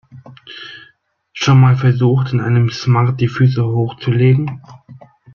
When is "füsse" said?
3.27-3.63